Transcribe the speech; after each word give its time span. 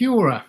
Kia. 0.00 0.42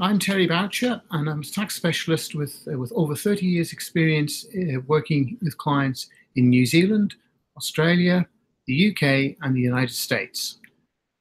I'm 0.00 0.18
Terry 0.18 0.48
Baucher, 0.48 1.00
and 1.12 1.30
I'm 1.30 1.42
a 1.42 1.44
tax 1.44 1.76
specialist 1.76 2.34
with, 2.34 2.66
uh, 2.66 2.76
with 2.76 2.90
over 2.96 3.14
30 3.14 3.46
years' 3.46 3.72
experience 3.72 4.44
uh, 4.56 4.80
working 4.88 5.38
with 5.40 5.56
clients 5.56 6.08
in 6.34 6.48
New 6.48 6.66
Zealand, 6.66 7.14
Australia, 7.56 8.26
the 8.66 8.90
UK, 8.90 9.36
and 9.40 9.54
the 9.54 9.60
United 9.60 9.94
States. 9.94 10.58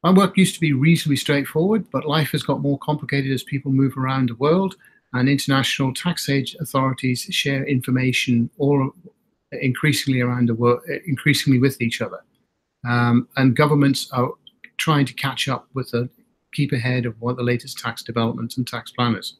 My 0.01 0.11
work 0.11 0.37
used 0.37 0.55
to 0.55 0.59
be 0.59 0.73
reasonably 0.73 1.17
straightforward, 1.17 1.85
but 1.91 2.07
life 2.07 2.31
has 2.31 2.41
got 2.41 2.61
more 2.61 2.79
complicated 2.79 3.31
as 3.31 3.43
people 3.43 3.71
move 3.71 3.95
around 3.95 4.29
the 4.29 4.35
world, 4.37 4.73
and 5.13 5.29
international 5.29 5.93
tax 5.93 6.29
age 6.29 6.55
authorities 6.59 7.27
share 7.29 7.63
information 7.63 8.49
all 8.57 8.89
increasingly 9.51 10.21
around 10.21 10.49
the 10.49 10.55
world, 10.55 10.81
increasingly 11.05 11.59
with 11.59 11.79
each 11.79 12.01
other. 12.01 12.23
Um, 12.89 13.27
and 13.37 13.55
governments 13.55 14.09
are 14.13 14.31
trying 14.77 15.05
to 15.05 15.13
catch 15.13 15.47
up 15.47 15.67
with 15.75 15.91
the 15.91 16.09
keep 16.53 16.71
ahead 16.71 17.05
of 17.05 17.19
what 17.19 17.37
the 17.37 17.43
latest 17.43 17.77
tax 17.79 18.03
developments 18.03 18.57
and 18.57 18.67
tax 18.67 18.91
planners. 18.91 19.37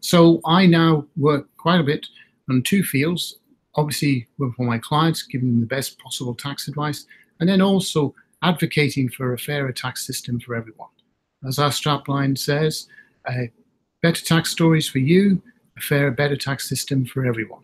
So 0.00 0.40
I 0.44 0.66
now 0.66 1.06
work 1.16 1.48
quite 1.56 1.80
a 1.80 1.84
bit 1.84 2.06
on 2.50 2.62
two 2.62 2.82
fields. 2.82 3.38
Obviously, 3.76 4.26
working 4.38 4.54
for 4.54 4.66
my 4.66 4.78
clients, 4.78 5.22
giving 5.22 5.50
them 5.50 5.60
the 5.60 5.66
best 5.66 5.98
possible 5.98 6.34
tax 6.34 6.68
advice, 6.68 7.06
and 7.40 7.48
then 7.48 7.60
also 7.60 8.14
advocating 8.42 9.08
for 9.08 9.32
a 9.32 9.38
fairer 9.38 9.72
tax 9.72 10.06
system 10.06 10.38
for 10.38 10.54
everyone. 10.54 10.90
As 11.46 11.58
our 11.58 11.70
strapline 11.70 12.38
says, 12.38 12.88
uh, 13.26 13.46
better 14.02 14.22
tax 14.24 14.50
stories 14.50 14.88
for 14.88 14.98
you, 14.98 15.42
a 15.76 15.80
fairer, 15.80 16.10
better 16.10 16.36
tax 16.36 16.68
system 16.68 17.04
for 17.04 17.26
everyone. 17.26 17.62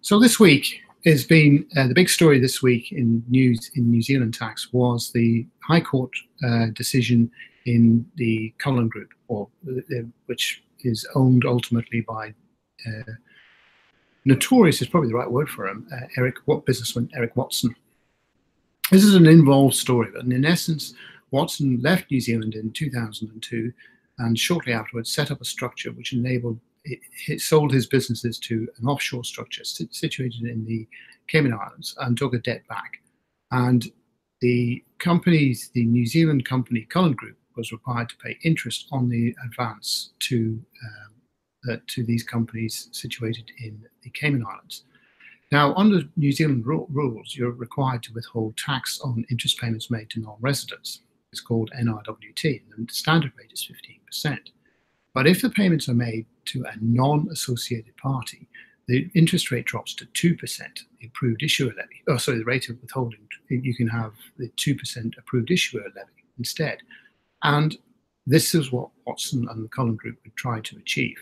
So 0.00 0.18
this 0.18 0.40
week 0.40 0.80
has 1.04 1.24
been 1.24 1.66
uh, 1.76 1.86
the 1.86 1.94
big 1.94 2.08
story 2.08 2.40
this 2.40 2.62
week 2.62 2.92
in 2.92 3.22
news 3.28 3.70
in 3.74 3.90
New 3.90 4.02
Zealand 4.02 4.34
tax 4.34 4.72
was 4.72 5.12
the 5.12 5.46
High 5.62 5.80
Court 5.80 6.10
uh, 6.44 6.66
decision 6.72 7.30
in 7.66 8.06
the 8.16 8.54
Cullen 8.58 8.88
Group, 8.88 9.10
or 9.28 9.48
uh, 9.68 10.02
which 10.26 10.62
is 10.80 11.06
owned 11.14 11.44
ultimately 11.44 12.00
by 12.00 12.34
uh, 12.86 13.12
notorious 14.24 14.80
is 14.80 14.88
probably 14.88 15.10
the 15.10 15.14
right 15.14 15.30
word 15.30 15.48
for 15.48 15.66
him, 15.68 15.86
uh, 15.92 16.06
Eric 16.16 16.36
what 16.46 16.66
businessman 16.66 17.10
Eric 17.14 17.36
Watson. 17.36 17.74
This 18.90 19.04
is 19.04 19.14
an 19.14 19.26
involved 19.26 19.74
story, 19.74 20.08
but 20.12 20.24
in 20.24 20.44
essence, 20.44 20.94
Watson 21.30 21.80
left 21.80 22.10
New 22.10 22.20
Zealand 22.20 22.54
in 22.54 22.72
2002 22.72 23.72
and 24.18 24.38
shortly 24.38 24.72
afterwards 24.72 25.12
set 25.12 25.30
up 25.30 25.40
a 25.40 25.44
structure 25.44 25.92
which 25.92 26.12
enabled 26.12 26.58
it, 26.84 27.40
sold 27.40 27.72
his 27.72 27.86
businesses 27.86 28.38
to 28.38 28.68
an 28.78 28.86
offshore 28.86 29.24
structure 29.24 29.64
situated 29.64 30.42
in 30.42 30.64
the 30.64 30.88
Cayman 31.28 31.52
Islands 31.52 31.94
and 32.00 32.16
took 32.16 32.34
a 32.34 32.38
debt 32.38 32.66
back. 32.68 33.00
And 33.52 33.90
the 34.40 34.82
companies, 34.98 35.70
the 35.74 35.84
New 35.84 36.06
Zealand 36.06 36.44
company 36.44 36.86
Cullen 36.88 37.12
Group, 37.12 37.36
was 37.60 37.72
required 37.72 38.08
to 38.08 38.16
pay 38.16 38.38
interest 38.42 38.88
on 38.90 39.08
the 39.08 39.34
advance 39.44 40.10
to 40.28 40.36
um, 40.84 41.12
uh, 41.70 41.76
to 41.86 42.02
these 42.02 42.22
companies 42.22 42.88
situated 42.92 43.50
in 43.62 43.84
the 44.02 44.10
Cayman 44.10 44.44
Islands. 44.46 44.84
Now, 45.52 45.74
under 45.74 46.00
New 46.16 46.32
Zealand 46.32 46.64
ru- 46.64 46.86
rules, 46.90 47.36
you're 47.36 47.50
required 47.50 48.02
to 48.04 48.14
withhold 48.14 48.56
tax 48.56 48.98
on 49.00 49.26
interest 49.30 49.58
payments 49.60 49.90
made 49.90 50.08
to 50.10 50.20
non-residents. 50.20 51.00
It's 51.32 51.42
called 51.42 51.70
NRWT, 51.78 52.62
and 52.76 52.88
the 52.88 52.94
standard 52.94 53.32
rate 53.38 53.52
is 53.52 53.68
15%. 54.24 54.38
But 55.12 55.26
if 55.26 55.42
the 55.42 55.50
payments 55.50 55.88
are 55.88 55.94
made 56.08 56.24
to 56.46 56.64
a 56.64 56.74
non-associated 56.80 57.94
party, 57.98 58.48
the 58.88 59.10
interest 59.14 59.50
rate 59.50 59.66
drops 59.66 59.94
to 59.94 60.06
2%, 60.06 60.58
the 61.00 61.06
approved 61.08 61.42
issuer 61.42 61.72
levy. 61.76 62.02
Oh, 62.08 62.16
sorry, 62.16 62.38
the 62.38 62.44
rate 62.44 62.68
of 62.70 62.80
withholding, 62.80 63.20
you 63.48 63.74
can 63.74 63.88
have 63.88 64.14
the 64.38 64.48
2% 64.50 65.18
approved 65.18 65.50
issuer 65.50 65.84
levy 65.94 66.24
instead. 66.38 66.78
And 67.42 67.76
this 68.26 68.54
is 68.54 68.70
what 68.70 68.90
Watson 69.06 69.46
and 69.50 69.64
the 69.64 69.68
Cullen 69.68 69.96
Group 69.96 70.18
would 70.24 70.36
try 70.36 70.60
to 70.60 70.76
achieve. 70.76 71.16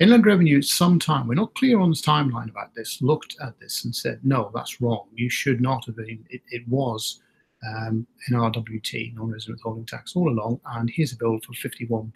Inland 0.00 0.26
Revenue, 0.26 0.60
sometime, 0.60 1.28
we're 1.28 1.34
not 1.34 1.54
clear 1.54 1.78
on 1.78 1.90
the 1.90 1.96
timeline 1.96 2.50
about 2.50 2.74
this, 2.74 3.00
looked 3.00 3.36
at 3.40 3.58
this 3.60 3.84
and 3.84 3.94
said, 3.94 4.20
no, 4.24 4.50
that's 4.52 4.80
wrong. 4.80 5.06
You 5.14 5.30
should 5.30 5.60
not 5.60 5.84
have 5.86 5.96
been, 5.96 6.24
it, 6.30 6.42
it 6.50 6.66
was 6.66 7.20
um, 7.66 8.06
NRWT, 8.30 9.14
non 9.14 9.30
resident 9.30 9.58
withholding 9.58 9.86
tax, 9.86 10.16
all 10.16 10.28
along, 10.28 10.60
and 10.72 10.90
here's 10.90 11.12
a 11.12 11.16
bill 11.16 11.38
for 11.46 11.52
$51.5 11.52 12.10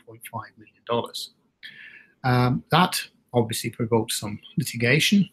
million. 0.58 1.12
Um, 2.24 2.64
that 2.70 3.00
obviously 3.32 3.70
provoked 3.70 4.12
some 4.12 4.40
litigation, 4.56 5.28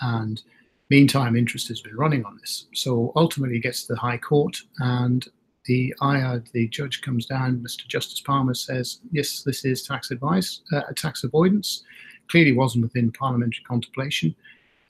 and 0.00 0.42
meantime, 0.88 1.36
interest 1.36 1.68
has 1.68 1.80
been 1.80 1.96
running 1.96 2.24
on 2.24 2.38
this. 2.40 2.66
So 2.74 3.12
ultimately, 3.14 3.58
it 3.58 3.62
gets 3.62 3.84
to 3.84 3.94
the 3.94 4.00
High 4.00 4.18
Court, 4.18 4.56
and 4.78 5.26
the 5.66 5.94
IR, 6.00 6.42
the 6.52 6.68
judge 6.68 7.02
comes 7.02 7.26
down, 7.26 7.58
Mr. 7.58 7.86
Justice 7.86 8.20
Palmer 8.20 8.54
says, 8.54 9.00
yes, 9.12 9.42
this 9.42 9.64
is 9.64 9.82
tax 9.82 10.10
advice, 10.10 10.62
uh, 10.72 10.82
tax 10.96 11.24
avoidance. 11.24 11.84
Clearly 12.28 12.52
wasn't 12.52 12.84
within 12.84 13.12
parliamentary 13.12 13.64
contemplation. 13.64 14.34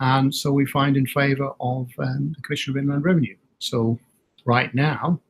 And 0.00 0.34
so 0.34 0.53
we 0.53 0.66
find 0.66 0.97
in 0.97 1.06
favour 1.06 1.53
of 1.60 1.88
um, 1.98 2.32
the 2.36 2.42
Commissioner 2.42 2.78
of 2.78 2.84
Inland 2.84 3.04
Revenue. 3.04 3.36
So 3.58 3.98
right 4.44 4.75
now, 4.75 5.20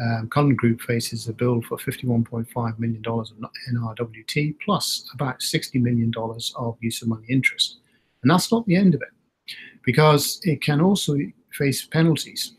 um, 0.00 0.28
Cullen 0.30 0.54
Group 0.54 0.80
faces 0.80 1.28
a 1.28 1.32
bill 1.32 1.60
for 1.62 1.76
$51.5 1.76 2.78
million 2.78 3.02
in 3.04 3.76
NRWT 3.76 4.56
plus 4.64 5.08
about 5.14 5.40
$60 5.40 5.80
million 5.80 6.12
of 6.56 6.76
use 6.80 7.02
of 7.02 7.08
money 7.08 7.26
interest. 7.28 7.78
And 8.22 8.30
that's 8.30 8.50
not 8.50 8.64
the 8.66 8.76
end 8.76 8.94
of 8.94 9.02
it, 9.02 9.54
because 9.84 10.40
it 10.44 10.62
can 10.62 10.80
also 10.80 11.16
face 11.52 11.84
penalties. 11.86 12.54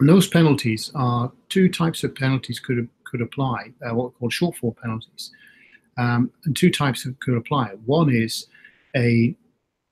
And 0.00 0.08
those 0.08 0.28
penalties 0.28 0.92
are 0.94 1.32
two 1.48 1.68
types 1.68 2.04
of 2.04 2.14
penalties 2.14 2.60
could 2.60 2.88
could 3.04 3.20
apply, 3.22 3.72
uh, 3.84 3.94
what 3.94 4.06
are 4.06 4.10
called 4.10 4.32
shortfall 4.32 4.76
penalties. 4.76 5.32
Um, 5.96 6.30
and 6.44 6.56
two 6.56 6.70
types 6.70 7.06
of, 7.06 7.18
could 7.20 7.36
apply. 7.36 7.70
One 7.86 8.14
is 8.14 8.46
a 8.94 9.34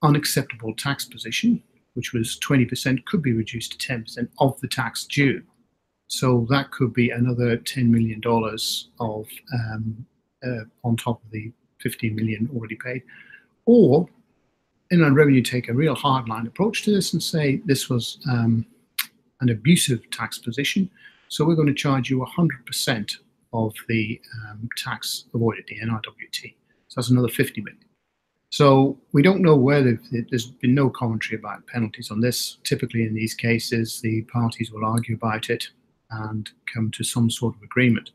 unacceptable 0.03 0.73
tax 0.75 1.05
position, 1.05 1.61
which 1.95 2.13
was 2.13 2.39
20%, 2.39 3.03
could 3.05 3.21
be 3.21 3.33
reduced 3.33 3.79
to 3.79 3.93
10% 3.93 4.29
of 4.39 4.59
the 4.61 4.67
tax 4.67 5.05
due. 5.05 5.41
So 6.07 6.47
that 6.49 6.71
could 6.71 6.93
be 6.93 7.09
another 7.09 7.57
$10 7.57 7.89
million 7.89 8.21
of 8.99 9.27
um, 9.53 10.05
uh, 10.45 10.63
on 10.83 10.95
top 10.95 11.21
of 11.23 11.31
the 11.31 11.51
15 11.81 12.15
million 12.15 12.49
already 12.55 12.75
paid. 12.75 13.03
Or 13.65 14.07
Inland 14.91 15.15
Revenue 15.15 15.41
take 15.41 15.67
a 15.67 15.73
real 15.73 15.95
hardline 15.95 16.47
approach 16.47 16.83
to 16.83 16.91
this 16.91 17.11
and 17.11 17.21
say 17.21 17.61
this 17.65 17.89
was 17.89 18.19
um, 18.29 18.65
an 19.41 19.49
abusive 19.49 20.09
tax 20.11 20.37
position. 20.37 20.89
So 21.29 21.45
we're 21.45 21.55
going 21.55 21.67
to 21.67 21.73
charge 21.73 22.09
you 22.09 22.25
100% 22.37 23.17
of 23.53 23.73
the 23.87 24.21
um, 24.49 24.69
tax 24.77 25.25
avoided, 25.33 25.65
the 25.67 25.79
NRWT. 25.79 26.53
So 26.87 26.93
that's 26.95 27.09
another 27.09 27.27
50 27.27 27.61
million. 27.61 27.83
So 28.49 28.97
we 29.11 29.21
don't 29.21 29.41
know 29.41 29.57
whether 29.57 29.99
there's 30.11 30.45
been 30.45 30.73
no 30.73 30.89
commentary 30.89 31.37
about 31.37 31.67
penalties 31.67 32.11
on 32.11 32.21
this. 32.21 32.57
Typically, 32.63 33.03
in 33.03 33.13
these 33.13 33.33
cases, 33.33 33.99
the 34.01 34.21
parties 34.23 34.71
will 34.71 34.85
argue 34.85 35.15
about 35.15 35.49
it 35.49 35.67
and 36.11 36.49
come 36.73 36.89
to 36.91 37.03
some 37.03 37.29
sort 37.29 37.55
of 37.55 37.61
agreement. 37.61 38.11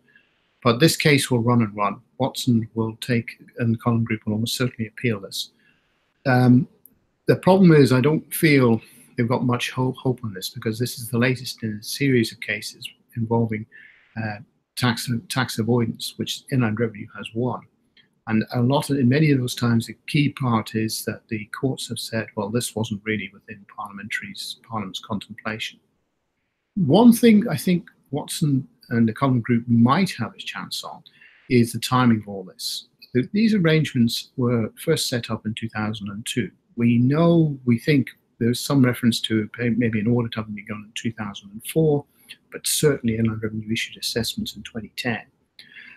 But 0.62 0.80
this 0.80 0.96
case 0.96 1.30
will 1.30 1.40
run 1.42 1.60
and 1.60 1.76
run. 1.76 2.00
Watson 2.18 2.68
will 2.74 2.96
take, 2.96 3.32
and 3.58 3.74
the 3.74 3.78
Cullen 3.78 4.04
Group 4.04 4.24
will 4.24 4.34
almost 4.34 4.56
certainly 4.56 4.88
appeal 4.88 5.20
this. 5.20 5.50
Um, 6.24 6.68
the 7.26 7.36
problem 7.36 7.72
is, 7.72 7.92
I 7.92 8.00
don't 8.00 8.32
feel 8.32 8.80
they've 9.16 9.28
got 9.28 9.44
much 9.44 9.70
hope, 9.70 9.96
hope 9.96 10.20
on 10.24 10.34
this 10.34 10.50
because 10.50 10.78
this 10.78 10.98
is 10.98 11.08
the 11.08 11.18
latest 11.18 11.62
in 11.62 11.78
a 11.80 11.82
series 11.82 12.32
of 12.32 12.40
cases 12.40 12.88
involving 13.16 13.66
uh, 14.16 14.38
tax 14.76 15.10
tax 15.28 15.58
avoidance, 15.58 16.14
which 16.16 16.42
Inland 16.50 16.80
Revenue 16.80 17.06
has 17.16 17.28
won. 17.34 17.60
And 18.28 18.44
a 18.54 18.62
lot 18.62 18.88
of, 18.90 18.98
in 18.98 19.08
many 19.08 19.32
of 19.32 19.40
those 19.40 19.54
times, 19.54 19.86
the 19.86 19.96
key 20.06 20.28
part 20.30 20.74
is 20.74 21.04
that 21.04 21.22
the 21.28 21.44
courts 21.46 21.88
have 21.88 21.98
said, 21.98 22.28
well, 22.36 22.50
this 22.50 22.74
wasn't 22.76 23.02
really 23.04 23.28
within 23.32 23.66
parliamentary's 23.76 24.60
parliament's 24.68 25.00
contemplation. 25.00 25.80
One 26.76 27.12
thing 27.12 27.48
I 27.48 27.56
think 27.56 27.90
Watson 28.12 28.66
and 28.90 29.08
the 29.08 29.12
Cullen 29.12 29.40
Group 29.40 29.64
might 29.66 30.12
have 30.18 30.34
a 30.34 30.38
chance 30.38 30.84
on 30.84 31.02
is 31.50 31.72
the 31.72 31.80
timing 31.80 32.18
of 32.18 32.28
all 32.28 32.44
this. 32.44 32.88
These 33.32 33.54
arrangements 33.54 34.30
were 34.36 34.72
first 34.82 35.08
set 35.08 35.30
up 35.30 35.44
in 35.44 35.54
2002. 35.54 36.50
We 36.76 36.98
know, 36.98 37.58
we 37.66 37.78
think 37.78 38.08
there's 38.38 38.60
some 38.60 38.84
reference 38.84 39.20
to 39.20 39.48
maybe 39.58 40.00
an 40.00 40.08
audit 40.08 40.34
having 40.34 40.54
begun 40.54 40.84
in 40.86 40.92
2004, 40.94 42.04
but 42.50 42.66
certainly 42.66 43.16
Inland 43.16 43.42
Revenue 43.42 43.72
issued 43.72 43.96
assessments 43.98 44.56
in 44.56 44.62
2010. 44.62 45.20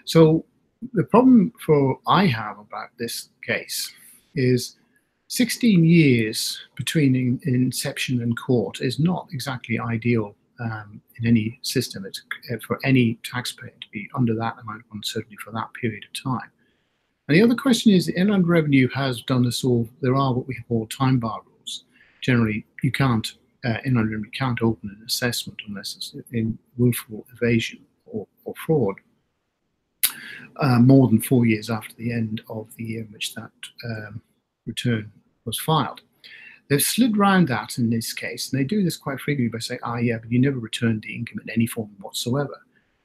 So 0.05 0.45
the 0.93 1.03
problem 1.03 1.51
for 1.65 1.99
I 2.07 2.25
have 2.27 2.59
about 2.59 2.89
this 2.97 3.29
case 3.43 3.91
is 4.35 4.75
16 5.27 5.83
years 5.83 6.61
between 6.75 7.15
in, 7.15 7.39
inception 7.45 8.21
and 8.21 8.38
court 8.38 8.81
is 8.81 8.99
not 8.99 9.27
exactly 9.31 9.79
ideal 9.79 10.35
um, 10.59 11.01
in 11.17 11.27
any 11.27 11.59
system. 11.63 12.05
It's 12.05 12.21
uh, 12.51 12.57
for 12.65 12.79
any 12.83 13.19
taxpayer 13.23 13.73
to 13.81 13.88
be 13.91 14.07
under 14.15 14.35
that 14.35 14.57
amount 14.61 14.81
of 14.81 14.85
uncertainty 14.93 15.38
for 15.43 15.51
that 15.51 15.73
period 15.73 16.03
of 16.05 16.23
time. 16.23 16.51
And 17.27 17.35
the 17.35 17.41
other 17.41 17.55
question 17.55 17.91
is, 17.91 18.05
the 18.05 18.19
Inland 18.19 18.47
Revenue 18.47 18.88
has 18.93 19.21
done 19.23 19.43
this 19.43 19.63
all. 19.63 19.89
There 20.01 20.15
are 20.15 20.33
what 20.33 20.47
we 20.47 20.55
call 20.67 20.85
time 20.88 21.19
bar 21.19 21.41
rules. 21.45 21.54
Generally, 22.25 22.66
you 22.81 22.92
can't 22.92 23.27
uh, 23.66 23.77
Inland 23.86 24.10
you 24.12 24.31
can't 24.31 24.62
open 24.62 24.89
an 24.89 25.04
assessment 25.06 25.60
unless 25.68 25.95
it's 25.95 26.16
in 26.31 26.57
willful 26.77 27.25
evasion 27.33 27.80
or, 28.06 28.27
or 28.45 28.54
fraud. 28.66 28.95
uh, 30.57 30.80
more 30.80 31.07
than 31.07 31.22
four 31.22 31.45
years 31.45 31.69
after 31.69 31.94
the 31.95 32.12
end 32.12 32.42
of 32.50 32.68
the 32.77 32.83
year 32.83 33.01
in 33.01 33.12
which 33.12 33.33
that 33.36 33.51
um, 33.86 34.22
return 34.66 35.12
was 35.45 35.60
filed. 35.60 36.01
They've 36.69 36.81
slid 36.81 37.18
round 37.18 37.48
that 37.50 37.77
in 37.77 37.89
this 37.89 38.13
case, 38.13 38.51
and 38.51 38.60
they 38.60 38.63
do 38.63 38.83
this 38.83 38.98
quite 38.98 39.19
frequently 39.19 39.50
by 39.50 39.60
saying, 39.60 39.81
ah, 39.83 39.98
yeah, 39.98 40.18
but 40.18 40.31
you 40.31 40.39
never 40.39 40.57
returned 40.57 41.04
the 41.04 41.16
income 41.16 41.39
in 41.44 41.50
any 41.51 41.68
form 41.68 41.92
whatsoever. 42.01 42.60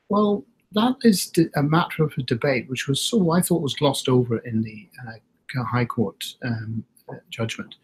Well, 0.09 0.45
that 0.73 0.97
is 1.03 1.31
a 1.57 1.63
matter 1.63 2.05
of 2.05 2.15
a 2.17 2.23
debate, 2.23 2.69
which 2.71 2.89
was 2.89 3.01
so 3.01 3.33
I 3.33 3.43
thought 3.43 3.61
was 3.61 3.75
glossed 3.75 4.09
over 4.09 4.39
in 4.39 4.63
the 4.63 4.89
uh, 5.07 5.65
High 5.65 5.85
Court 5.85 6.25
um, 6.43 6.85
judgment. 7.29 7.75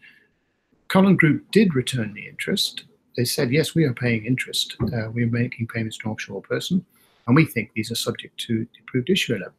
Cullen 0.87 1.15
Group 1.15 1.49
did 1.51 1.75
return 1.75 2.13
the 2.13 2.27
interest. 2.27 2.83
They 3.15 3.25
said, 3.25 3.51
yes, 3.51 3.75
we 3.75 3.83
are 3.83 3.93
paying 3.93 4.25
interest. 4.25 4.75
Uh, 4.81 5.09
we 5.11 5.23
are 5.23 5.27
making 5.27 5.67
payments 5.67 5.97
to 5.97 6.07
an 6.07 6.11
offshore 6.11 6.41
person, 6.41 6.85
and 7.25 7.35
we 7.35 7.45
think 7.45 7.71
these 7.73 7.91
are 7.91 7.95
subject 7.95 8.39
to 8.41 8.59
the 8.59 8.79
approved 8.87 9.09
issuer 9.09 9.39
levy. 9.39 9.53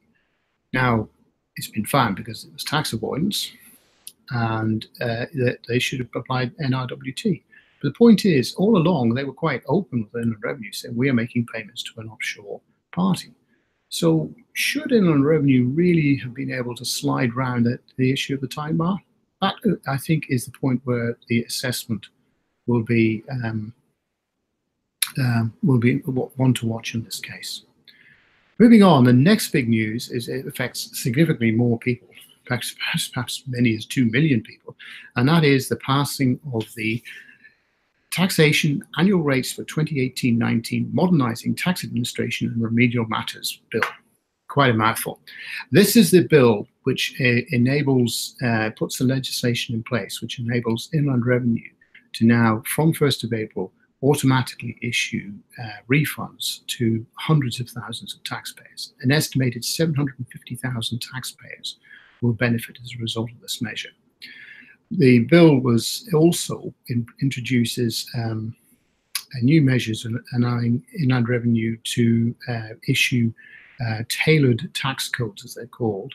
Now, 0.73 1.09
it's 1.57 1.69
been 1.69 1.87
found 1.87 2.17
because 2.17 2.45
it 2.45 2.53
was 2.53 2.65
tax 2.65 2.93
avoidance, 2.93 3.53
and 4.31 4.87
uh, 5.01 5.27
that 5.35 5.59
they 5.67 5.79
should 5.79 5.99
have 5.99 6.09
applied 6.15 6.57
NRWT. 6.59 7.43
But 7.81 7.89
the 7.89 7.99
point 7.99 8.25
is, 8.25 8.55
all 8.55 8.77
along, 8.77 9.15
they 9.15 9.25
were 9.25 9.33
quite 9.33 9.63
open 9.67 10.09
with 10.13 10.23
Inland 10.23 10.43
Revenue, 10.43 10.73
saying 10.73 10.97
we 10.97 11.09
are 11.09 11.15
making 11.15 11.47
payments 11.53 11.83
to 11.85 12.01
an 12.01 12.09
offshore 12.09 12.61
party. 12.93 13.33
So, 13.89 14.33
should 14.53 14.93
Inland 14.93 15.25
Revenue 15.25 15.67
really 15.67 16.17
have 16.17 16.35
been 16.35 16.53
able 16.53 16.75
to 16.77 16.85
slide 16.85 17.35
round 17.35 17.67
the, 17.67 17.79
the 17.97 18.13
issue 18.13 18.35
of 18.35 18.41
the 18.41 18.49
time 18.49 18.77
bar? 18.77 18.99
That, 19.41 19.55
I 19.87 19.97
think, 19.97 20.27
is 20.29 20.45
the 20.45 20.53
point 20.53 20.81
where 20.85 21.17
the 21.29 21.45
assessment 21.45 22.07
will 22.67 22.83
be 22.83 23.23
um, 23.31 23.73
um, 25.19 25.53
will 25.63 25.79
be 25.79 25.99
one 25.99 26.55
to 26.55 26.67
watch 26.67 26.95
in 26.95 27.03
this 27.05 27.21
case. 27.21 27.63
Moving 28.59 28.83
on, 28.83 29.05
the 29.05 29.13
next 29.13 29.51
big 29.51 29.69
news 29.69 30.11
is 30.11 30.29
it 30.29 30.47
affects 30.47 31.01
significantly 31.01 31.53
more 31.53 31.79
people 31.79 32.09
perhaps, 32.49 32.75
perhaps 33.13 33.43
many 33.47 33.77
as 33.77 33.85
2 33.87 34.07
million 34.07 34.41
people, 34.41 34.75
and 35.17 35.29
that 35.29 35.45
is 35.45 35.69
the 35.69 35.77
passing 35.77 36.41
of 36.53 36.65
the 36.75 37.03
Taxation 38.11 38.83
Annual 38.97 39.21
Rates 39.21 39.53
for 39.53 39.65
2018-19 39.65 40.93
Modernizing 40.93 41.55
Tax 41.55 41.85
Administration 41.85 42.49
and 42.49 42.61
Remedial 42.61 43.07
Matters 43.07 43.61
Bill. 43.71 43.83
Quite 44.49 44.71
a 44.71 44.75
mouthful. 44.75 45.21
This 45.71 45.95
is 45.95 46.11
the 46.11 46.27
bill 46.27 46.67
which 46.89 47.15
uh, 47.21 47.43
enables, 47.51 48.35
uh, 48.43 48.71
puts 48.75 48.97
the 48.97 49.05
legislation 49.05 49.75
in 49.75 49.83
place, 49.83 50.23
which 50.23 50.39
enables 50.39 50.89
Inland 50.95 51.27
Revenue 51.27 51.71
to 52.15 52.25
now, 52.25 52.63
from 52.65 52.95
1st 52.95 53.25
of 53.25 53.35
April, 53.35 53.75
automatically 54.03 54.79
issue 54.81 55.35
uh, 55.63 55.79
refunds 55.93 56.65
to 56.69 57.05
hundreds 57.19 57.61
of 57.61 57.69
thousands 57.69 58.15
of 58.15 58.25
taxpayers. 58.25 58.95
An 59.03 59.13
estimated 59.13 59.67
750,000 59.67 61.03
taxpayers 61.13 61.77
will 62.23 62.33
benefit 62.33 62.79
as 62.83 62.95
a 62.95 63.03
result 63.03 63.31
of 63.33 63.41
this 63.43 63.61
measure. 63.61 63.91
The 64.91 65.19
bill 65.33 65.59
was 65.59 66.09
also 66.15 66.73
in, 66.87 67.05
introduces 67.21 68.09
um, 68.17 68.57
new 69.43 69.61
measures 69.61 70.07
allowing 70.35 70.83
inland 70.99 71.29
revenue 71.29 71.77
to 71.97 72.35
uh, 72.49 72.75
issue 72.89 73.31
uh, 73.87 74.05
tailored 74.09 74.71
tax 74.73 75.11
codes, 75.11 75.45
as 75.45 75.53
they're 75.55 75.67
called, 75.67 76.15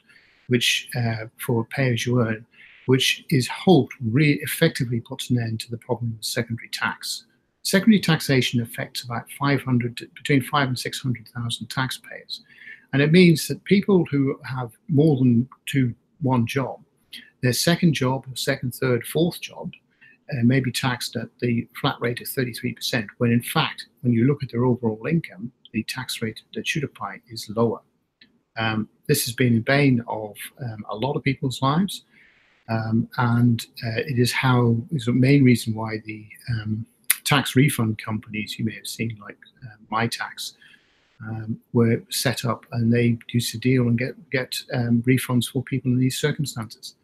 which 0.54 0.88
uh, 0.96 1.26
for 1.44 1.66
pay 1.66 1.92
as 1.92 2.06
you 2.06 2.22
earn, 2.22 2.46
which 2.86 3.26
is 3.32 3.48
hoped 3.48 3.96
really 4.00 4.40
effectively 4.44 5.02
puts 5.02 5.32
an 5.32 5.40
end 5.40 5.60
to 5.60 5.72
the 5.72 5.80
problem 5.80 6.16
of 6.16 6.24
secondary 6.24 6.70
tax. 6.70 7.26
Secondary 7.64 8.00
taxation 8.00 8.62
affects 8.62 9.02
about 9.04 9.26
500, 9.40 10.10
between 10.16 10.44
five 10.44 10.68
and 10.68 10.78
600,000 10.78 11.68
taxpayers. 11.72 12.44
And 12.92 13.02
it 13.02 13.12
means 13.12 13.48
that 13.48 13.64
people 13.64 14.06
who 14.12 14.40
have 14.46 14.70
more 14.90 15.18
than 15.18 15.50
two, 15.66 15.96
one 16.22 16.46
job, 16.46 16.82
their 17.42 17.54
second 17.54 17.94
job, 17.94 18.28
second, 18.36 18.76
third, 18.76 19.08
fourth 19.08 19.42
job 19.42 19.72
uh, 20.32 20.44
may 20.44 20.60
be 20.60 20.72
taxed 20.72 21.16
at 21.16 21.30
the 21.40 21.68
flat 21.82 21.96
rate 22.00 22.22
of 22.22 22.28
33%, 22.28 23.08
when 23.18 23.32
in 23.32 23.42
fact, 23.42 23.88
when 24.02 24.14
you 24.14 24.28
look 24.28 24.44
at 24.44 24.52
their 24.52 24.66
overall 24.66 25.08
income, 25.08 25.52
the 25.72 25.84
tax 25.86 26.22
rate 26.22 26.42
that 26.54 26.68
should 26.68 26.84
apply 26.84 27.22
is 27.28 27.52
lower. 27.56 27.82
Um, 28.58 28.88
this 29.08 29.26
has 29.26 29.34
been 29.34 29.58
a 29.58 29.62
bane 29.62 30.04
of 30.08 30.36
um, 30.62 30.86
a 30.90 30.96
lot 30.96 31.16
of 31.16 31.24
people's 31.24 31.62
lives, 31.62 32.04
um, 32.70 33.10
and 33.18 33.66
uh, 33.86 34.02
it 34.08 34.20
is 34.20 34.32
how 34.32 34.78
is 34.92 35.06
the 35.06 35.14
main 35.14 35.44
reason 35.44 35.74
why 35.74 35.98
the 36.06 36.26
um, 36.50 36.86
tax 37.24 37.56
refund 37.56 37.98
companies 37.98 38.58
you 38.58 38.66
may 38.66 38.76
have 38.76 38.88
seen, 38.88 39.18
like 39.22 39.38
uh, 39.64 39.96
MyTax, 39.96 40.54
um, 41.28 41.60
were 41.74 42.02
set 42.10 42.46
up 42.46 42.66
and 42.74 42.94
they 42.94 43.18
used 43.32 43.52
to 43.52 43.58
deal 43.58 43.88
and 43.88 43.98
get, 43.98 44.30
get 44.30 44.52
refunds 45.06 45.50
for 45.50 45.64
people 45.64 45.92
in 45.92 46.00
these 46.00 46.18
circumstances. 46.18 46.96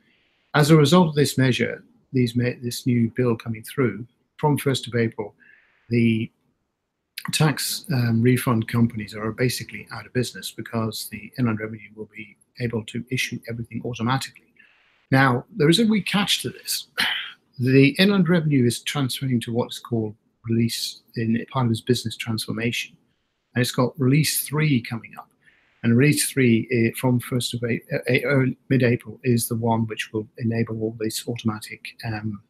As 0.55 0.71
a 0.71 0.75
result 0.75 1.09
of 1.09 1.15
this 1.15 1.37
measure, 1.37 1.83
these 2.11 2.33
this 2.33 2.85
new 2.85 3.11
bill 3.15 3.35
coming 3.35 3.63
through, 3.63 4.05
from 4.37 4.57
1st 4.57 4.87
of 4.87 4.95
April, 4.95 5.35
the 5.89 6.31
tax 7.31 7.85
um, 7.93 8.21
refund 8.21 8.67
companies 8.67 9.15
are 9.15 9.31
basically 9.31 9.87
out 9.91 10.05
of 10.05 10.13
business 10.13 10.51
because 10.51 11.07
the 11.11 11.31
Inland 11.37 11.59
Revenue 11.59 11.89
will 11.95 12.09
be 12.15 12.37
able 12.61 12.83
to 12.85 13.03
issue 13.11 13.39
everything 13.49 13.81
automatically. 13.85 14.53
Now, 15.11 15.45
there 15.55 15.69
is 15.69 15.79
a 15.79 15.85
wee 15.85 16.01
catch 16.01 16.41
to 16.43 16.49
this. 16.49 16.87
The 17.59 17.89
Inland 17.99 18.29
Revenue 18.29 18.65
is 18.65 18.81
transferring 18.81 19.41
to 19.41 19.53
what's 19.53 19.79
called 19.79 20.15
release 20.47 21.01
in 21.15 21.43
part 21.51 21.65
of 21.65 21.71
its 21.71 21.81
business 21.81 22.15
transformation 22.15 22.95
and 23.53 23.61
it's 23.61 23.71
got 23.71 23.99
release 23.99 24.43
three 24.43 24.81
coming 24.81 25.11
up. 25.17 25.27
And 25.83 25.97
release 25.97 26.29
three 26.29 26.67
uh, 26.71 26.97
from 26.99 27.21
first 27.21 27.53
of 27.53 27.63
uh, 27.63 28.45
mid-April 28.69 29.19
is 29.23 29.47
the 29.47 29.55
one 29.55 29.87
which 29.87 30.11
will 30.11 30.27
enable 30.37 30.81
all 30.81 30.97
these 30.99 31.23
automatic 31.27 31.81
um, 32.05 32.41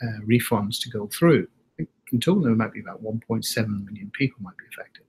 uh, 0.00 0.20
refunds 0.24 0.80
to 0.82 0.90
go 0.90 1.08
through. 1.08 1.48
In 2.12 2.20
total, 2.20 2.42
there 2.42 2.54
might 2.54 2.72
be 2.72 2.80
about 2.80 3.02
1.7 3.02 3.84
million 3.84 4.10
people 4.14 4.38
might 4.40 4.56
be 4.56 4.64
affected. 4.72 5.04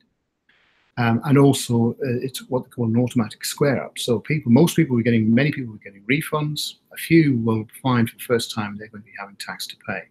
Um, 0.97 1.21
and 1.23 1.37
also, 1.37 1.91
uh, 1.91 2.19
it's 2.21 2.49
what 2.49 2.65
they 2.65 2.69
call 2.69 2.85
an 2.85 2.97
automatic 2.97 3.45
square 3.45 3.81
up. 3.81 3.97
So 3.97 4.19
people, 4.19 4.51
most 4.51 4.75
people 4.75 4.99
are 4.99 5.01
getting, 5.01 5.33
many 5.33 5.51
people 5.51 5.73
are 5.73 5.77
getting 5.77 6.03
refunds. 6.03 6.75
A 6.91 6.97
few 6.97 7.37
will 7.37 7.65
find 7.81 8.09
for 8.09 8.17
the 8.17 8.23
first 8.23 8.53
time 8.53 8.75
they're 8.77 8.89
going 8.89 9.03
to 9.03 9.05
be 9.05 9.13
having 9.17 9.37
tax 9.37 9.65
to 9.67 9.77
pay. 9.87 10.01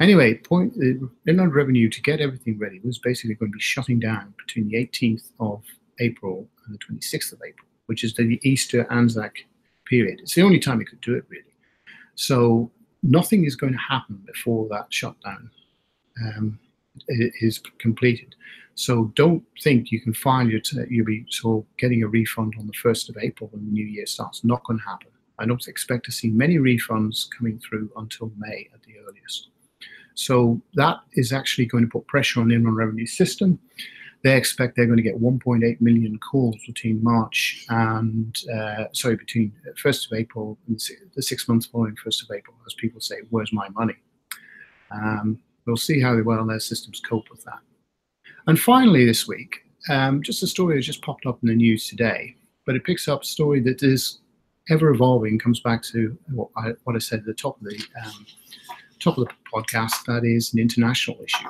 Anyway, 0.00 0.34
point 0.34 0.74
uh, 0.82 1.06
inland 1.28 1.54
revenue 1.54 1.88
to 1.88 2.02
get 2.02 2.20
everything 2.20 2.58
ready 2.58 2.80
was 2.82 2.98
basically 2.98 3.36
going 3.36 3.52
to 3.52 3.56
be 3.56 3.62
shutting 3.62 4.00
down 4.00 4.34
between 4.36 4.68
the 4.68 4.74
18th 4.74 5.30
of 5.38 5.62
April 6.00 6.48
and 6.66 6.74
the 6.74 6.78
26th 6.78 7.32
of 7.32 7.38
April, 7.46 7.68
which 7.86 8.02
is 8.02 8.14
the 8.14 8.40
Easter 8.42 8.90
Anzac 8.90 9.36
period. 9.86 10.18
It's 10.20 10.34
the 10.34 10.42
only 10.42 10.58
time 10.58 10.80
it 10.80 10.88
could 10.88 11.00
do 11.02 11.14
it 11.14 11.24
really. 11.28 11.44
So 12.16 12.72
nothing 13.04 13.44
is 13.44 13.54
going 13.54 13.74
to 13.74 13.78
happen 13.78 14.22
before 14.26 14.66
that 14.70 14.86
shutdown 14.92 15.50
um, 16.22 16.58
is 17.08 17.60
completed. 17.78 18.34
So 18.74 19.12
don't 19.14 19.44
think 19.62 19.92
you 19.92 20.00
can 20.00 20.14
file 20.14 20.48
your 20.48 20.60
you'll 20.88 21.06
be 21.06 21.24
so 21.28 21.64
getting 21.78 22.02
a 22.02 22.08
refund 22.08 22.54
on 22.58 22.66
the 22.66 22.72
1st 22.72 23.10
of 23.10 23.16
April 23.20 23.48
when 23.52 23.64
the 23.64 23.70
new 23.70 23.86
year 23.86 24.06
starts. 24.06 24.44
Not 24.44 24.64
going 24.64 24.80
to 24.80 24.84
happen. 24.84 25.08
I 25.38 25.46
don't 25.46 25.66
expect 25.66 26.04
to 26.06 26.12
see 26.12 26.30
many 26.30 26.58
refunds 26.58 27.26
coming 27.36 27.58
through 27.58 27.90
until 27.96 28.32
May 28.36 28.68
at 28.72 28.82
the 28.82 28.94
earliest. 28.98 29.48
So 30.14 30.60
that 30.74 31.00
is 31.14 31.32
actually 31.32 31.66
going 31.66 31.84
to 31.84 31.90
put 31.90 32.06
pressure 32.06 32.40
on 32.40 32.48
the 32.48 32.54
Inland 32.54 32.76
Revenue 32.76 33.06
System. 33.06 33.58
They 34.22 34.36
expect 34.36 34.74
they're 34.74 34.86
going 34.86 34.96
to 34.96 35.02
get 35.02 35.20
1.8 35.20 35.80
million 35.80 36.18
calls 36.18 36.56
between 36.66 37.02
March 37.02 37.66
and, 37.68 38.34
uh, 38.56 38.84
sorry, 38.92 39.16
between 39.16 39.52
1st 39.76 40.06
of 40.06 40.18
April 40.18 40.56
and 40.66 40.80
the 41.14 41.22
six 41.22 41.46
months 41.46 41.66
following 41.66 41.94
1st 41.96 42.22
of 42.22 42.30
April, 42.34 42.56
as 42.66 42.74
people 42.74 43.00
say, 43.00 43.16
where's 43.30 43.52
my 43.52 43.68
money? 43.70 43.96
Um, 44.90 45.40
we'll 45.66 45.76
see 45.76 46.00
how 46.00 46.20
well 46.22 46.44
their 46.46 46.60
systems 46.60 47.00
cope 47.00 47.30
with 47.30 47.44
that. 47.44 47.60
And 48.46 48.58
finally, 48.58 49.04
this 49.06 49.26
week, 49.26 49.64
um, 49.88 50.22
just 50.22 50.42
a 50.42 50.46
story 50.46 50.76
that 50.76 50.82
just 50.82 51.02
popped 51.02 51.26
up 51.26 51.38
in 51.42 51.48
the 51.48 51.54
news 51.54 51.88
today, 51.88 52.36
but 52.66 52.74
it 52.74 52.84
picks 52.84 53.08
up 53.08 53.22
a 53.22 53.26
story 53.26 53.60
that 53.60 53.82
is 53.82 54.18
ever 54.70 54.90
evolving, 54.90 55.38
comes 55.38 55.60
back 55.60 55.82
to 55.82 56.16
what 56.32 56.48
I, 56.56 56.72
what 56.84 56.96
I 56.96 56.98
said 56.98 57.20
at 57.20 57.26
the 57.26 57.34
top 57.34 57.60
of 57.60 57.66
the 57.66 57.82
um, 58.04 58.26
top 58.98 59.18
of 59.18 59.26
the 59.26 59.34
podcast. 59.52 60.04
That 60.06 60.24
is 60.24 60.52
an 60.52 60.60
international 60.60 61.18
issue. 61.22 61.48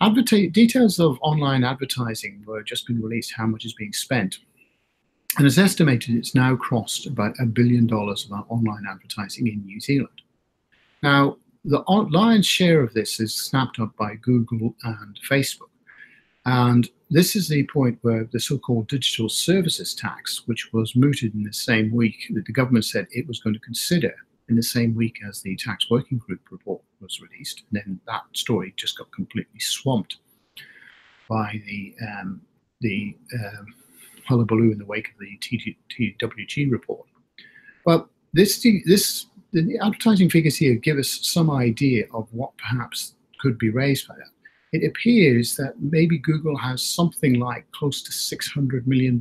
Adverti- 0.00 0.52
details 0.52 0.98
of 0.98 1.18
online 1.22 1.62
advertising 1.62 2.42
were 2.44 2.62
just 2.62 2.86
been 2.86 3.00
released. 3.00 3.32
How 3.36 3.46
much 3.46 3.64
is 3.64 3.74
being 3.74 3.92
spent? 3.92 4.38
And 5.38 5.46
it's 5.46 5.58
estimated 5.58 6.16
it's 6.16 6.34
now 6.34 6.56
crossed 6.56 7.06
about 7.06 7.34
a 7.40 7.46
billion 7.46 7.86
dollars 7.86 8.28
of 8.30 8.44
online 8.48 8.84
advertising 8.90 9.46
in 9.46 9.64
New 9.64 9.80
Zealand. 9.80 10.20
Now, 11.02 11.36
the 11.64 11.82
lion's 11.86 12.46
share 12.46 12.82
of 12.82 12.92
this 12.94 13.20
is 13.20 13.34
snapped 13.34 13.78
up 13.78 13.96
by 13.96 14.16
Google 14.16 14.74
and 14.82 15.18
Facebook. 15.28 15.68
And 16.44 16.88
this 17.10 17.36
is 17.36 17.48
the 17.48 17.64
point 17.68 17.98
where 18.02 18.28
the 18.32 18.40
so 18.40 18.58
called 18.58 18.88
digital 18.88 19.28
services 19.28 19.94
tax, 19.94 20.42
which 20.46 20.72
was 20.72 20.96
mooted 20.96 21.34
in 21.34 21.44
the 21.44 21.52
same 21.52 21.92
week 21.92 22.26
that 22.34 22.46
the 22.46 22.52
government 22.52 22.84
said 22.84 23.06
it 23.10 23.28
was 23.28 23.40
going 23.40 23.54
to 23.54 23.60
consider 23.60 24.14
in 24.48 24.56
the 24.56 24.62
same 24.62 24.94
week 24.94 25.18
as 25.26 25.40
the 25.42 25.56
tax 25.56 25.88
working 25.88 26.18
group 26.18 26.40
report 26.50 26.82
was 27.00 27.20
released. 27.20 27.62
And 27.70 27.80
then 27.80 28.00
that 28.06 28.22
story 28.32 28.74
just 28.76 28.98
got 28.98 29.12
completely 29.12 29.60
swamped 29.60 30.16
by 31.28 31.62
the, 31.66 31.94
um, 32.02 32.40
the 32.80 33.16
um, 33.34 33.66
hullabaloo 34.26 34.72
in 34.72 34.78
the 34.78 34.84
wake 34.84 35.08
of 35.08 35.14
the 35.20 35.38
TWG 35.38 36.70
report. 36.72 37.06
But 37.84 38.08
this, 38.32 38.66
this 38.84 39.26
the 39.52 39.78
advertising 39.82 40.30
figures 40.30 40.56
here 40.56 40.74
give 40.74 40.98
us 40.98 41.20
some 41.22 41.50
idea 41.50 42.04
of 42.14 42.28
what 42.32 42.56
perhaps 42.56 43.14
could 43.40 43.58
be 43.58 43.70
raised 43.70 44.08
by 44.08 44.14
that. 44.14 44.30
It 44.72 44.86
appears 44.86 45.56
that 45.56 45.74
maybe 45.80 46.18
Google 46.18 46.56
has 46.56 46.82
something 46.82 47.34
like 47.34 47.70
close 47.72 48.02
to 48.02 48.10
$600 48.10 48.86
million 48.86 49.20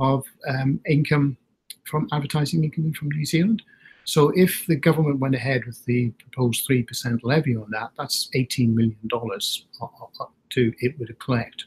of 0.00 0.24
um, 0.48 0.80
income 0.88 1.36
from 1.84 2.08
advertising 2.12 2.64
income 2.64 2.92
from 2.92 3.10
New 3.10 3.26
Zealand. 3.26 3.62
So 4.04 4.32
if 4.34 4.64
the 4.66 4.76
government 4.76 5.18
went 5.18 5.34
ahead 5.34 5.66
with 5.66 5.84
the 5.84 6.10
proposed 6.12 6.66
3% 6.68 7.20
levy 7.22 7.56
on 7.56 7.70
that, 7.72 7.90
that's 7.98 8.30
$18 8.34 8.74
million 8.74 8.96
up 9.82 10.32
to 10.50 10.72
it 10.80 10.98
would 10.98 11.18
collect. 11.18 11.66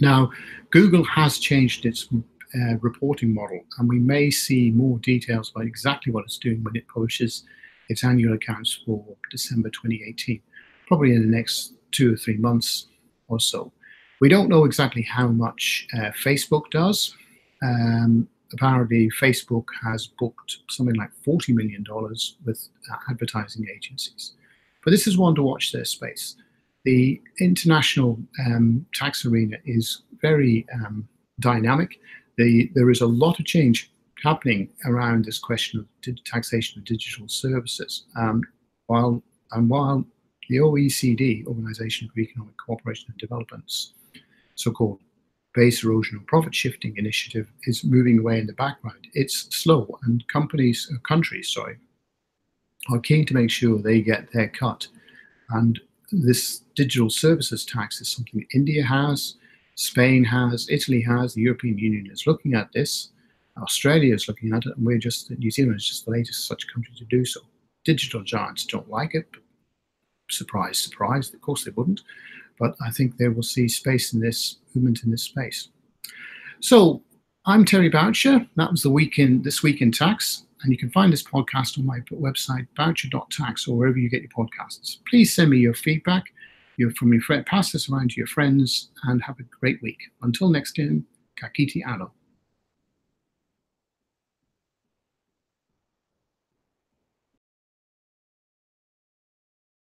Now, 0.00 0.30
Google 0.70 1.04
has 1.04 1.38
changed 1.38 1.84
its 1.84 2.08
uh, 2.54 2.76
reporting 2.80 3.34
model, 3.34 3.60
and 3.78 3.88
we 3.88 3.98
may 3.98 4.30
see 4.30 4.70
more 4.70 4.98
details 4.98 5.50
about 5.50 5.66
exactly 5.66 6.12
what 6.12 6.24
it's 6.24 6.38
doing 6.38 6.62
when 6.62 6.76
it 6.76 6.86
publishes 6.88 7.44
its 7.88 8.04
annual 8.04 8.34
accounts 8.34 8.80
for 8.84 9.04
December 9.30 9.70
2018, 9.70 10.40
probably 10.86 11.14
in 11.14 11.22
the 11.22 11.36
next 11.36 11.74
two 11.90 12.12
or 12.12 12.16
three 12.16 12.36
months 12.36 12.86
or 13.28 13.40
so. 13.40 13.72
We 14.20 14.28
don't 14.28 14.48
know 14.48 14.64
exactly 14.64 15.02
how 15.02 15.28
much 15.28 15.86
uh, 15.94 16.10
Facebook 16.10 16.70
does. 16.70 17.14
Um, 17.62 18.28
apparently, 18.52 19.10
Facebook 19.20 19.66
has 19.82 20.06
booked 20.06 20.58
something 20.70 20.94
like 20.94 21.10
$40 21.26 21.54
million 21.54 21.84
with 22.44 22.68
uh, 22.90 22.96
advertising 23.10 23.66
agencies. 23.74 24.32
But 24.84 24.90
this 24.90 25.06
is 25.06 25.18
one 25.18 25.34
to 25.36 25.42
watch 25.42 25.72
their 25.72 25.84
space. 25.84 26.36
The 26.84 27.20
international 27.40 28.18
um, 28.46 28.86
tax 28.94 29.24
arena 29.24 29.56
is 29.64 30.02
very 30.20 30.66
um, 30.74 31.08
dynamic 31.40 31.98
the, 32.36 32.70
there 32.74 32.90
is 32.90 33.00
a 33.00 33.06
lot 33.06 33.38
of 33.38 33.46
change 33.46 33.90
happening 34.22 34.68
around 34.86 35.24
this 35.24 35.38
question 35.38 35.80
of 35.80 36.24
taxation 36.24 36.78
of 36.78 36.84
digital 36.84 37.28
services. 37.28 38.04
Um, 38.16 38.42
while 38.86 39.22
and 39.52 39.68
while 39.68 40.04
the 40.48 40.56
OECD, 40.58 41.46
Organization 41.46 42.08
for 42.08 42.20
Economic 42.20 42.54
Cooperation 42.64 43.06
and 43.08 43.18
Development's 43.18 43.94
so-called 44.54 45.00
base 45.54 45.84
erosion 45.84 46.18
and 46.18 46.26
profit 46.26 46.54
shifting 46.54 46.96
initiative 46.96 47.50
is 47.64 47.84
moving 47.84 48.18
away 48.18 48.38
in 48.38 48.46
the 48.46 48.52
background. 48.54 49.06
It's 49.14 49.54
slow, 49.54 49.98
and 50.04 50.26
companies, 50.28 50.90
uh, 50.92 50.98
countries, 51.06 51.52
sorry, 51.52 51.76
are 52.90 52.98
keen 52.98 53.26
to 53.26 53.34
make 53.34 53.50
sure 53.50 53.78
they 53.78 54.00
get 54.00 54.32
their 54.32 54.48
cut. 54.48 54.86
And 55.50 55.80
this 56.10 56.60
digital 56.74 57.10
services 57.10 57.64
tax 57.64 58.00
is 58.00 58.10
something 58.10 58.46
India 58.54 58.82
has, 58.84 59.36
Spain 59.74 60.24
has, 60.24 60.68
Italy 60.70 61.00
has, 61.02 61.34
the 61.34 61.42
European 61.42 61.78
Union 61.78 62.10
is 62.10 62.26
looking 62.26 62.54
at 62.54 62.70
this. 62.72 63.10
Australia 63.58 64.14
is 64.14 64.28
looking 64.28 64.52
at 64.52 64.64
it, 64.66 64.76
and 64.76 64.86
we're 64.86 64.98
just, 64.98 65.30
New 65.30 65.50
Zealand 65.50 65.76
is 65.76 65.88
just 65.88 66.04
the 66.04 66.10
latest 66.10 66.46
such 66.46 66.66
country 66.72 66.94
to 66.96 67.04
do 67.04 67.24
so. 67.24 67.40
Digital 67.84 68.22
giants 68.22 68.64
don't 68.64 68.88
like 68.88 69.14
it. 69.14 69.28
Surprise, 70.30 70.78
surprise. 70.78 71.32
Of 71.32 71.40
course 71.40 71.64
they 71.64 71.72
wouldn't. 71.72 72.02
But 72.58 72.76
I 72.84 72.90
think 72.90 73.16
they 73.16 73.28
will 73.28 73.42
see 73.42 73.68
space 73.68 74.12
in 74.12 74.20
this, 74.20 74.58
movement 74.74 75.04
in 75.04 75.10
this 75.10 75.24
space. 75.24 75.68
So 76.60 77.02
I'm 77.44 77.64
Terry 77.64 77.88
Baucher. 77.88 78.46
That 78.56 78.70
was 78.70 78.82
the 78.82 78.90
week 78.90 79.18
in, 79.18 79.42
this 79.42 79.62
week 79.62 79.82
in 79.82 79.90
tax. 79.90 80.44
And 80.62 80.70
you 80.70 80.78
can 80.78 80.90
find 80.90 81.12
this 81.12 81.24
podcast 81.24 81.76
on 81.78 81.84
my 81.84 82.00
website, 82.12 82.68
baucher.tax, 82.76 83.66
or 83.66 83.76
wherever 83.76 83.98
you 83.98 84.08
get 84.08 84.22
your 84.22 84.30
podcasts. 84.30 84.98
Please 85.10 85.34
send 85.34 85.50
me 85.50 85.58
your 85.58 85.74
feedback 85.74 86.26
from 86.96 87.12
your 87.12 87.22
friend, 87.22 87.44
pass 87.46 87.72
this 87.72 87.88
around 87.88 88.10
to 88.10 88.16
your 88.16 88.26
friends, 88.26 88.90
and 89.04 89.22
have 89.22 89.38
a 89.38 89.44
great 89.60 89.80
week. 89.82 89.98
Until 90.22 90.48
next 90.48 90.74
time, 90.74 91.06
kakiti 91.40 91.82
alo. 91.86 92.12